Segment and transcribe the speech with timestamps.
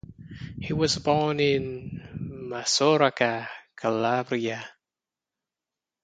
[0.59, 2.01] He was born in
[2.49, 4.67] Mesoraca, Calabria.